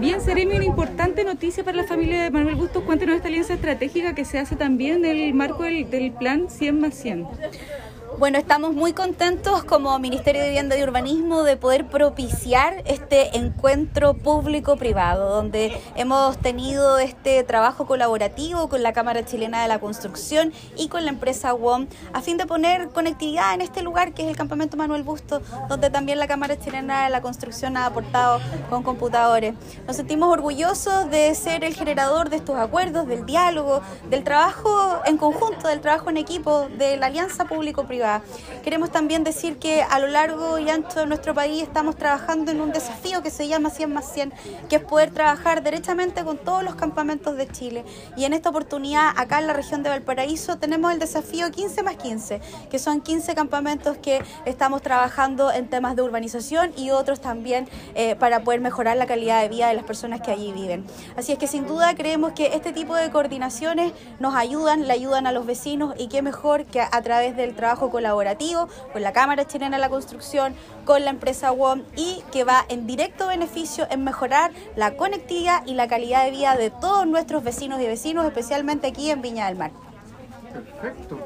Bien, 0.00 0.20
Seremi, 0.20 0.54
una 0.54 0.64
importante 0.64 1.24
noticia 1.24 1.64
para 1.64 1.78
la 1.78 1.82
familia 1.82 2.22
de 2.22 2.30
Manuel 2.30 2.54
Bustos. 2.54 2.84
Cuéntenos 2.84 3.16
esta 3.16 3.26
alianza 3.26 3.54
estratégica 3.54 4.14
que 4.14 4.24
se 4.24 4.38
hace 4.38 4.54
también 4.54 5.04
en 5.04 5.18
el 5.18 5.34
marco 5.34 5.64
del, 5.64 5.90
del 5.90 6.12
plan 6.12 6.48
100 6.48 6.80
más 6.80 6.94
100. 6.94 7.26
Bueno, 8.18 8.36
estamos 8.36 8.74
muy 8.74 8.94
contentos 8.94 9.62
como 9.62 9.96
Ministerio 10.00 10.42
de 10.42 10.48
Vivienda 10.48 10.76
y 10.76 10.82
Urbanismo 10.82 11.44
de 11.44 11.56
poder 11.56 11.86
propiciar 11.86 12.82
este 12.84 13.36
encuentro 13.36 14.14
público-privado, 14.14 15.30
donde 15.36 15.80
hemos 15.94 16.36
tenido 16.38 16.98
este 16.98 17.44
trabajo 17.44 17.86
colaborativo 17.86 18.68
con 18.68 18.82
la 18.82 18.92
Cámara 18.92 19.24
Chilena 19.24 19.62
de 19.62 19.68
la 19.68 19.78
Construcción 19.78 20.52
y 20.76 20.88
con 20.88 21.04
la 21.04 21.10
empresa 21.10 21.54
WOM, 21.54 21.86
a 22.12 22.20
fin 22.20 22.38
de 22.38 22.46
poner 22.46 22.88
conectividad 22.88 23.54
en 23.54 23.60
este 23.60 23.82
lugar 23.82 24.12
que 24.14 24.24
es 24.24 24.28
el 24.28 24.36
Campamento 24.36 24.76
Manuel 24.76 25.04
Busto, 25.04 25.40
donde 25.68 25.88
también 25.88 26.18
la 26.18 26.26
Cámara 26.26 26.58
Chilena 26.58 27.04
de 27.04 27.10
la 27.10 27.22
Construcción 27.22 27.76
ha 27.76 27.86
aportado 27.86 28.40
con 28.68 28.82
computadores. 28.82 29.54
Nos 29.86 29.94
sentimos 29.94 30.32
orgullosos 30.32 31.08
de 31.08 31.32
ser 31.36 31.62
el 31.62 31.76
generador 31.76 32.30
de 32.30 32.38
estos 32.38 32.56
acuerdos, 32.56 33.06
del 33.06 33.24
diálogo, 33.26 33.80
del 34.10 34.24
trabajo 34.24 35.02
en 35.04 35.18
conjunto, 35.18 35.68
del 35.68 35.80
trabajo 35.80 36.10
en 36.10 36.16
equipo, 36.16 36.68
de 36.78 36.96
la 36.96 37.06
alianza 37.06 37.44
público-privada. 37.44 38.07
Queremos 38.62 38.90
también 38.90 39.24
decir 39.24 39.58
que 39.58 39.82
a 39.82 39.98
lo 39.98 40.06
largo 40.06 40.58
y 40.58 40.68
ancho 40.70 41.00
de 41.00 41.06
nuestro 41.06 41.34
país 41.34 41.62
estamos 41.62 41.96
trabajando 41.96 42.50
en 42.50 42.60
un 42.60 42.72
desafío 42.72 43.22
que 43.22 43.30
se 43.30 43.48
llama 43.48 43.70
100 43.70 43.92
más 43.92 44.12
100, 44.12 44.32
que 44.68 44.76
es 44.76 44.82
poder 44.82 45.10
trabajar 45.10 45.62
derechamente 45.62 46.24
con 46.24 46.38
todos 46.38 46.62
los 46.62 46.74
campamentos 46.74 47.36
de 47.36 47.48
Chile. 47.48 47.84
Y 48.16 48.24
en 48.24 48.32
esta 48.32 48.50
oportunidad, 48.50 49.12
acá 49.16 49.38
en 49.38 49.46
la 49.46 49.52
región 49.52 49.82
de 49.82 49.90
Valparaíso, 49.90 50.58
tenemos 50.58 50.92
el 50.92 50.98
desafío 50.98 51.50
15 51.50 51.82
más 51.82 51.96
15, 51.96 52.40
que 52.70 52.78
son 52.78 53.00
15 53.00 53.34
campamentos 53.34 53.96
que 53.98 54.22
estamos 54.44 54.82
trabajando 54.82 55.52
en 55.52 55.68
temas 55.68 55.96
de 55.96 56.02
urbanización 56.02 56.72
y 56.76 56.90
otros 56.90 57.20
también 57.20 57.68
eh, 57.94 58.16
para 58.16 58.42
poder 58.42 58.60
mejorar 58.60 58.96
la 58.96 59.06
calidad 59.06 59.42
de 59.42 59.48
vida 59.48 59.68
de 59.68 59.74
las 59.74 59.84
personas 59.84 60.20
que 60.20 60.30
allí 60.30 60.52
viven. 60.52 60.84
Así 61.16 61.32
es 61.32 61.38
que 61.38 61.46
sin 61.46 61.66
duda 61.66 61.94
creemos 61.94 62.32
que 62.32 62.54
este 62.54 62.72
tipo 62.72 62.94
de 62.94 63.10
coordinaciones 63.10 63.92
nos 64.18 64.34
ayudan, 64.34 64.86
le 64.86 64.92
ayudan 64.92 65.26
a 65.26 65.32
los 65.32 65.46
vecinos 65.46 65.94
y 65.98 66.08
qué 66.08 66.22
mejor 66.22 66.64
que 66.64 66.80
a 66.80 67.02
través 67.02 67.36
del 67.36 67.54
trabajo 67.54 67.90
colaborativo 67.98 68.68
con 68.92 69.02
la 69.02 69.12
Cámara 69.12 69.44
Chilena 69.44 69.76
de 69.76 69.80
la 69.80 69.88
Construcción, 69.88 70.54
con 70.84 71.04
la 71.04 71.10
empresa 71.10 71.50
WOM 71.50 71.82
y 71.96 72.22
que 72.30 72.44
va 72.44 72.64
en 72.68 72.86
directo 72.86 73.26
beneficio 73.26 73.88
en 73.90 74.04
mejorar 74.04 74.52
la 74.76 74.96
conectividad 74.96 75.66
y 75.66 75.74
la 75.74 75.88
calidad 75.88 76.24
de 76.24 76.30
vida 76.30 76.56
de 76.56 76.70
todos 76.70 77.08
nuestros 77.08 77.42
vecinos 77.42 77.80
y 77.80 77.86
vecinos, 77.86 78.24
especialmente 78.24 78.86
aquí 78.86 79.10
en 79.10 79.20
Viña 79.20 79.46
del 79.46 79.56
Mar. 79.56 79.72
Perfecto. 80.80 81.18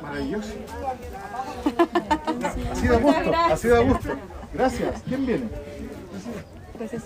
Maravilloso. 0.00 0.52
Así 2.70 2.86
de 2.86 2.96
gusto, 2.96 3.32
así 3.50 3.68
de 3.68 3.84
gusto. 3.84 4.08
Gracias. 4.54 5.02
¿Quién 5.08 5.26
viene? 5.26 5.48
Gracias, 6.78 7.02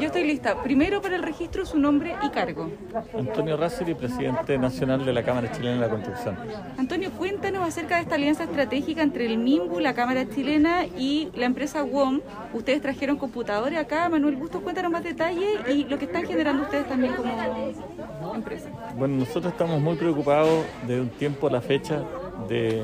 yo 0.00 0.06
estoy 0.06 0.24
lista. 0.24 0.62
Primero 0.62 1.00
para 1.00 1.16
el 1.16 1.22
registro 1.22 1.64
su 1.64 1.78
nombre 1.78 2.14
y 2.22 2.30
cargo. 2.30 2.70
Antonio 3.16 3.56
Razzeri, 3.56 3.94
presidente 3.94 4.58
nacional 4.58 5.04
de 5.04 5.12
la 5.12 5.22
Cámara 5.22 5.50
Chilena 5.52 5.74
de 5.74 5.80
la 5.80 5.88
Construcción. 5.88 6.36
Antonio, 6.76 7.10
cuéntanos 7.12 7.66
acerca 7.66 7.96
de 7.96 8.02
esta 8.02 8.14
alianza 8.14 8.44
estratégica 8.44 9.02
entre 9.02 9.26
el 9.26 9.38
MIMBU, 9.38 9.80
la 9.80 9.94
Cámara 9.94 10.28
Chilena 10.28 10.86
y 10.86 11.30
la 11.34 11.46
empresa 11.46 11.82
WOM. 11.82 12.20
Ustedes 12.52 12.80
trajeron 12.80 13.16
computadores 13.16 13.78
acá. 13.78 14.08
Manuel 14.08 14.36
Bustos, 14.36 14.62
cuéntanos 14.62 14.90
más 14.90 15.04
detalles 15.04 15.60
y 15.68 15.84
lo 15.84 15.98
que 15.98 16.06
están 16.06 16.24
generando 16.24 16.62
ustedes 16.62 16.86
también 16.88 17.14
como 17.14 18.34
empresa. 18.34 18.68
Bueno, 18.96 19.16
nosotros 19.16 19.52
estamos 19.52 19.80
muy 19.80 19.96
preocupados 19.96 20.64
de 20.86 21.00
un 21.00 21.08
tiempo 21.08 21.48
a 21.48 21.50
la 21.50 21.60
fecha 21.60 22.02
de 22.48 22.82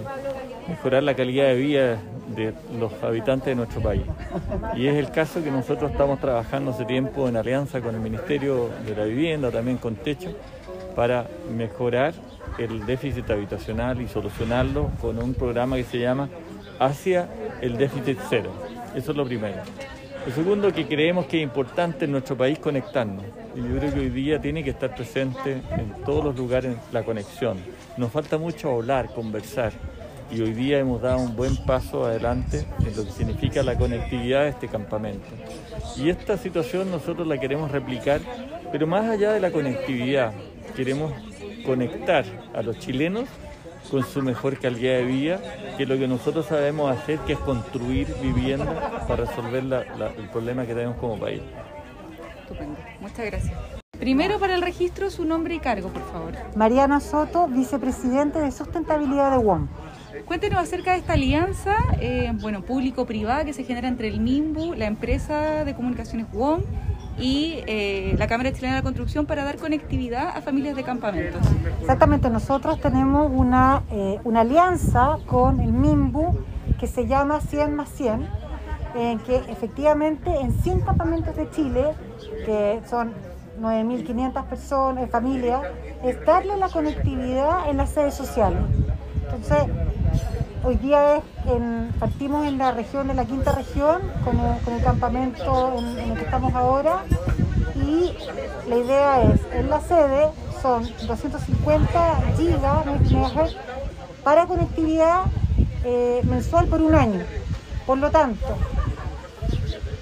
mejorar 0.69 1.03
la 1.03 1.14
calidad 1.14 1.47
de 1.47 1.55
vida 1.55 2.03
de 2.34 2.55
los 2.78 2.92
habitantes 3.03 3.47
de 3.47 3.55
nuestro 3.55 3.81
país. 3.81 4.03
Y 4.77 4.86
es 4.86 4.97
el 4.97 5.11
caso 5.11 5.42
que 5.42 5.50
nosotros 5.50 5.91
estamos 5.91 6.20
trabajando 6.20 6.70
hace 6.70 6.84
tiempo 6.84 7.28
en 7.28 7.37
alianza 7.37 7.81
con 7.81 7.95
el 7.95 8.00
Ministerio 8.00 8.70
de 8.87 8.97
la 8.97 9.05
Vivienda, 9.05 9.50
también 9.50 9.78
con 9.78 9.97
Techo, 9.97 10.34
para 10.95 11.27
mejorar 11.56 12.15
el 12.59 12.84
déficit 12.87 13.31
habitacional 13.31 14.00
y 14.00 14.09
solucionarlo 14.09 14.91
con 15.00 15.19
un 15.19 15.34
programa 15.34 15.77
que 15.77 15.84
se 15.84 15.99
llama 15.99 16.28
Hacia 16.78 17.28
el 17.60 17.77
déficit 17.77 18.19
cero. 18.28 18.50
Eso 18.94 19.12
es 19.12 19.16
lo 19.16 19.25
primero. 19.25 19.62
Lo 20.26 20.32
segundo 20.34 20.72
que 20.72 20.87
creemos 20.87 21.26
que 21.26 21.38
es 21.38 21.43
importante 21.43 22.05
en 22.05 22.12
nuestro 22.12 22.37
país 22.37 22.59
conectarnos. 22.59 23.25
Y 23.55 23.60
yo 23.60 23.78
creo 23.78 23.94
que 23.94 24.00
hoy 24.00 24.10
día 24.10 24.41
tiene 24.41 24.62
que 24.62 24.71
estar 24.71 24.94
presente 24.94 25.62
en 25.71 26.05
todos 26.05 26.25
los 26.25 26.37
lugares 26.37 26.76
la 26.93 27.03
conexión. 27.03 27.56
Nos 27.97 28.12
falta 28.12 28.37
mucho 28.37 28.71
hablar, 28.71 29.09
conversar 29.15 29.72
y 30.31 30.41
hoy 30.41 30.53
día 30.53 30.79
hemos 30.79 31.03
dado 31.03 31.19
un 31.19 31.35
buen 31.35 31.57
paso 31.57 32.05
adelante 32.05 32.67
en 32.79 32.97
lo 32.97 33.05
que 33.05 33.11
significa 33.11 33.63
la 33.63 33.77
conectividad 33.77 34.43
de 34.43 34.51
este 34.51 34.69
campamento. 34.69 35.29
Y 35.97 36.09
esta 36.09 36.37
situación 36.37 36.91
nosotros 36.91 37.27
la 37.27 37.39
queremos 37.39 37.71
replicar, 37.71 38.21
pero 38.71 38.87
más 38.87 39.09
allá 39.09 39.33
de 39.33 39.41
la 39.41 39.51
conectividad, 39.51 40.33
queremos 40.77 41.13
conectar 41.67 42.25
a 42.55 42.63
los 42.63 42.79
chilenos 42.79 43.29
con 43.91 44.05
su 44.05 44.23
mejor 44.23 44.59
calidad 44.59 44.99
de 44.99 45.05
vida, 45.05 45.41
que 45.77 45.83
es 45.83 45.89
lo 45.89 45.99
que 45.99 46.07
nosotros 46.07 46.47
sabemos 46.47 46.97
hacer, 46.97 47.19
que 47.21 47.33
es 47.33 47.39
construir 47.41 48.07
vivienda 48.23 49.05
para 49.09 49.25
resolver 49.25 49.65
el 49.65 50.29
problema 50.31 50.65
que 50.65 50.75
tenemos 50.75 50.97
como 50.99 51.19
país. 51.19 51.43
Estupendo, 52.43 52.79
muchas 53.01 53.27
gracias. 53.27 53.55
Primero 53.99 54.39
para 54.39 54.55
el 54.55 54.62
registro 54.62 55.11
su 55.11 55.27
nombre 55.27 55.55
y 55.57 55.59
cargo, 55.59 55.91
por 55.91 56.03
favor. 56.11 56.33
Mariana 56.57 57.01
Soto, 57.01 57.49
vicepresidente 57.49 58.39
de 58.39 58.51
sustentabilidad 58.51 59.33
de 59.33 59.39
WOM. 59.39 59.69
Cuéntenos 60.31 60.61
acerca 60.61 60.93
de 60.93 60.99
esta 60.99 61.15
alianza, 61.15 61.75
eh, 62.01 62.31
bueno, 62.35 62.63
público-privada 62.63 63.45
que 63.45 63.53
se 63.53 63.65
genera 63.65 63.89
entre 63.89 64.07
el 64.07 64.21
MIMBU, 64.21 64.75
la 64.75 64.87
empresa 64.87 65.65
de 65.65 65.75
comunicaciones 65.75 66.29
WOM 66.33 66.61
y 67.19 67.65
eh, 67.67 68.15
la 68.17 68.29
Cámara 68.29 68.53
Chilena 68.53 68.75
de 68.75 68.79
la 68.79 68.85
Construcción 68.85 69.27
para 69.27 69.43
dar 69.43 69.57
conectividad 69.57 70.29
a 70.29 70.41
familias 70.41 70.77
de 70.77 70.85
campamentos. 70.85 71.43
Exactamente, 71.81 72.31
nosotros 72.31 72.81
tenemos 72.81 73.29
una, 73.35 73.83
eh, 73.91 74.21
una 74.23 74.43
alianza 74.43 75.19
con 75.27 75.59
el 75.59 75.73
MIMBU 75.73 76.39
que 76.79 76.87
se 76.87 77.09
llama 77.09 77.41
100 77.41 77.75
más 77.75 77.89
100, 77.89 78.29
en 78.95 79.19
que 79.19 79.35
efectivamente 79.35 80.31
en 80.31 80.53
100 80.53 80.83
campamentos 80.83 81.35
de 81.35 81.51
Chile, 81.51 81.87
que 82.47 82.81
son 82.89 83.15
9.500 83.61 84.45
personas, 84.45 85.11
familias, 85.11 85.62
es 86.05 86.25
darle 86.25 86.57
la 86.57 86.69
conectividad 86.69 87.69
en 87.69 87.79
las 87.79 87.91
sedes 87.91 88.15
sociales. 88.15 88.62
Entonces, 89.25 89.90
Hoy 90.62 90.76
día 90.76 91.22
partimos 91.98 92.47
en 92.47 92.59
la 92.59 92.72
región, 92.72 93.09
de 93.09 93.15
la 93.15 93.25
quinta 93.25 93.53
región, 93.53 94.03
con, 94.25 94.38
el 94.75 94.82
campamento 94.82 95.75
en, 95.78 96.10
el 96.10 96.19
que 96.19 96.25
estamos 96.25 96.54
ahora. 96.54 97.04
Y 97.76 98.12
la 98.69 98.76
idea 98.76 99.22
es, 99.22 99.41
en 99.54 99.70
la 99.70 99.81
sede 99.81 100.28
son 100.60 100.87
250 101.06 102.20
gigas 102.37 103.56
para 104.22 104.47
conectividad 104.47 105.22
eh, 105.84 106.20
mensual 106.25 106.66
por 106.66 106.82
un 106.82 106.94
año. 106.94 107.20
Por 107.87 107.97
lo 107.97 108.10
tanto, 108.10 108.47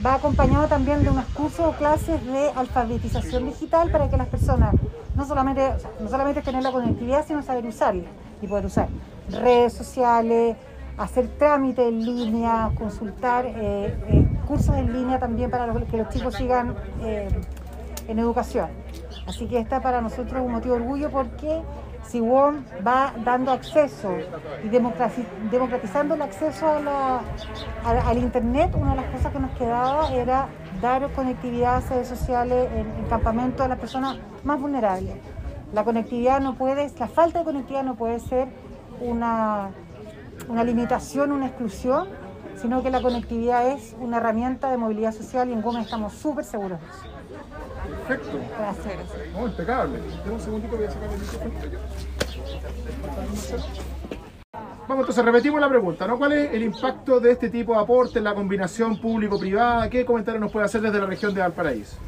va 0.09 0.15
acompañado 0.15 0.67
también 0.69 1.05
de 1.05 1.11
unos 1.11 1.27
cursos 1.27 1.67
o 1.67 1.73
clases 1.73 2.25
de 2.25 2.51
alfabetización 2.57 3.45
digital 3.45 3.91
para 3.91 4.09
que 4.09 4.17
las 4.17 4.29
personas 4.29 4.75
no 5.15 5.27
solamente, 5.27 5.71
no 6.01 6.09
solamente 6.09 6.41
tener 6.41 6.63
la 6.63 6.73
conectividad, 6.73 7.27
sino 7.27 7.43
saber 7.43 7.67
usarla 7.67 8.09
y 8.41 8.47
poder 8.47 8.65
usar 8.65 8.89
redes 9.29 9.75
sociales, 9.75 10.57
hacer 10.97 11.29
trámites 11.39 11.87
en 11.87 12.05
línea, 12.05 12.71
consultar 12.79 13.45
eh, 13.47 13.95
eh, 14.09 14.29
cursos 14.47 14.75
en 14.77 14.95
línea 14.95 15.19
también 15.19 15.51
para 15.51 15.71
que 15.85 15.97
los 15.99 16.09
chicos 16.09 16.35
sigan 16.35 16.75
eh, 17.03 17.29
en 18.09 18.19
educación. 18.19 18.69
Así 19.27 19.47
que 19.47 19.59
esta 19.59 19.83
para 19.83 20.01
nosotros 20.01 20.43
un 20.43 20.53
motivo 20.53 20.77
de 20.77 20.81
orgullo 20.81 21.11
porque 21.11 21.61
si 22.09 22.21
WOM 22.21 22.65
va 22.87 23.13
dando 23.23 23.53
acceso 23.53 24.11
y 24.65 24.69
democratizando 24.69 26.15
el 26.15 26.23
acceso 26.23 26.67
al 27.85 28.19
Internet, 28.19 28.73
una 28.75 28.91
de 28.91 29.03
las 29.03 29.11
cosas 29.13 29.33
que 29.33 29.39
nos 29.39 29.51
quedaba 29.53 30.11
era 30.13 30.49
dar 30.81 31.11
conectividad 31.13 31.77
a 31.77 31.81
redes 31.81 32.09
sociales 32.09 32.69
en, 32.75 32.87
en 32.99 33.05
campamentos 33.11 33.61
a 33.61 33.69
las 33.69 33.79
personas 33.79 34.17
más 34.43 34.59
vulnerables. 34.59 35.17
La 35.75 35.85
conectividad 35.85 36.41
no 36.41 36.55
puede, 36.55 36.91
la 36.99 37.09
falta 37.09 37.41
de 37.41 37.45
conectividad 37.45 37.83
no 37.83 37.95
puede 37.95 38.21
ser 38.21 38.49
una, 39.01 39.69
una 40.49 40.65
limitación, 40.65 41.31
una 41.31 41.47
exclusión, 41.49 42.09
sino 42.57 42.83
que 42.83 42.91
la 42.91 43.03
conectividad 43.03 43.69
es 43.69 43.95
una 44.01 44.17
herramienta 44.17 44.71
de 44.71 44.79
movilidad 44.79 45.13
social 45.13 45.51
y 45.51 45.53
en 45.53 45.61
Gómez 45.61 45.85
estamos 45.85 46.15
súper 46.15 46.45
seguros. 46.45 46.81
Perfecto. 48.09 48.41
Gracias. 48.59 49.33
No, 49.35 49.47
impecable. 49.47 49.99
un 50.31 50.41
segundito, 50.41 50.77
voy 50.77 50.87
a 50.87 50.91
sacar 50.91 51.11
el 51.11 51.21
micrófono. 51.21 51.53
Vamos, 54.89 55.03
entonces 55.03 55.25
repetimos 55.25 55.61
la 55.61 55.69
pregunta, 55.69 56.07
¿no? 56.07 56.17
¿Cuál 56.17 56.33
es 56.33 56.55
el 56.55 56.63
impacto 56.63 57.21
de 57.21 57.33
este 57.33 57.51
tipo 57.51 57.75
de 57.75 57.81
aporte 57.81 58.19
en 58.19 58.25
la 58.25 58.35
combinación 58.35 58.99
público-privada? 58.99 59.91
¿Qué 59.91 60.07
comentario 60.07 60.41
nos 60.41 60.51
puede 60.51 60.65
hacer 60.65 60.81
desde 60.81 60.99
la 60.99 61.05
región 61.05 61.35
de 61.35 61.43
Valparaíso? 61.43 61.99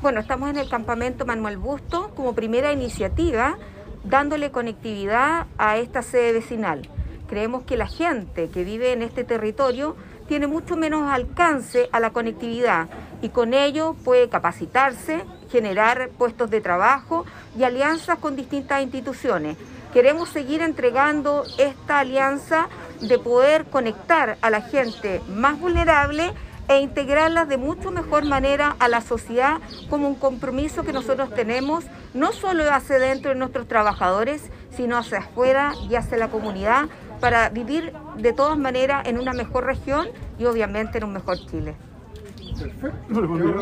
Bueno, 0.00 0.20
estamos 0.20 0.48
en 0.48 0.56
el 0.56 0.68
campamento 0.68 1.26
Manuel 1.26 1.58
Busto 1.58 2.10
como 2.16 2.34
primera 2.34 2.72
iniciativa 2.72 3.58
dándole 4.04 4.50
conectividad 4.50 5.46
a 5.58 5.76
esta 5.76 6.00
sede 6.00 6.32
vecinal. 6.32 6.88
Creemos 7.28 7.64
que 7.64 7.76
la 7.76 7.86
gente 7.86 8.48
que 8.48 8.64
vive 8.64 8.92
en 8.92 9.02
este 9.02 9.24
territorio 9.24 9.94
tiene 10.26 10.46
mucho 10.46 10.76
menos 10.76 11.10
alcance 11.10 11.90
a 11.92 12.00
la 12.00 12.10
conectividad 12.10 12.88
y 13.20 13.28
con 13.28 13.52
ello 13.52 13.94
puede 14.02 14.28
capacitarse, 14.28 15.22
generar 15.50 16.10
puestos 16.18 16.50
de 16.50 16.60
trabajo 16.60 17.24
y 17.58 17.64
alianzas 17.64 18.18
con 18.18 18.36
distintas 18.36 18.82
instituciones. 18.82 19.56
Queremos 19.92 20.28
seguir 20.28 20.62
entregando 20.62 21.44
esta 21.58 21.98
alianza 21.98 22.68
de 23.00 23.18
poder 23.18 23.64
conectar 23.64 24.38
a 24.40 24.50
la 24.50 24.62
gente 24.62 25.20
más 25.28 25.58
vulnerable 25.58 26.32
e 26.68 26.78
integrarlas 26.78 27.48
de 27.48 27.56
mucho 27.56 27.90
mejor 27.90 28.24
manera 28.24 28.76
a 28.78 28.86
la 28.86 29.00
sociedad 29.00 29.58
como 29.88 30.06
un 30.06 30.14
compromiso 30.14 30.84
que 30.84 30.92
nosotros 30.92 31.34
tenemos, 31.34 31.84
no 32.14 32.32
solo 32.32 32.62
hacia 32.72 33.00
dentro 33.00 33.32
de 33.32 33.36
nuestros 33.36 33.66
trabajadores, 33.66 34.50
sino 34.76 34.96
hacia 34.96 35.18
afuera 35.18 35.72
y 35.88 35.96
hacia 35.96 36.16
la 36.16 36.28
comunidad, 36.28 36.88
para 37.18 37.48
vivir 37.48 37.92
de 38.16 38.32
todas 38.32 38.56
maneras 38.56 39.06
en 39.08 39.18
una 39.18 39.32
mejor 39.32 39.64
región 39.64 40.06
y 40.38 40.46
obviamente 40.46 40.98
en 40.98 41.04
un 41.04 41.12
mejor 41.12 41.38
Chile. 41.46 41.74
Perfecto. 42.56 43.54